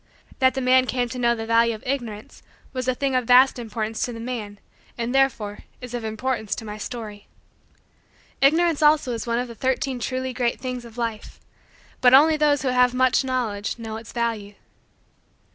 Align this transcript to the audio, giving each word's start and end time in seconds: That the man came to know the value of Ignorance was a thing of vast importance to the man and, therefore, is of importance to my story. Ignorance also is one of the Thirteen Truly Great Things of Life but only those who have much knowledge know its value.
That 0.39 0.55
the 0.55 0.61
man 0.61 0.87
came 0.87 1.09
to 1.09 1.19
know 1.19 1.35
the 1.35 1.45
value 1.45 1.75
of 1.75 1.83
Ignorance 1.85 2.41
was 2.73 2.87
a 2.87 2.95
thing 2.95 3.13
of 3.13 3.25
vast 3.25 3.59
importance 3.59 4.01
to 4.01 4.11
the 4.11 4.19
man 4.19 4.57
and, 4.97 5.13
therefore, 5.13 5.59
is 5.79 5.93
of 5.93 6.03
importance 6.03 6.55
to 6.55 6.65
my 6.65 6.79
story. 6.79 7.27
Ignorance 8.41 8.81
also 8.81 9.11
is 9.13 9.27
one 9.27 9.37
of 9.37 9.47
the 9.47 9.53
Thirteen 9.53 9.99
Truly 9.99 10.33
Great 10.33 10.59
Things 10.59 10.85
of 10.85 10.97
Life 10.97 11.39
but 12.01 12.15
only 12.15 12.35
those 12.35 12.63
who 12.63 12.69
have 12.69 12.95
much 12.95 13.23
knowledge 13.23 13.77
know 13.77 13.97
its 13.97 14.11
value. 14.11 14.55